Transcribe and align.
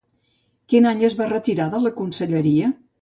Quin 0.71 0.87
any 0.93 1.03
es 1.09 1.15
va 1.19 1.27
retirar 1.33 1.67
de 1.75 1.83
la 1.85 1.93
conselleria? 1.99 2.73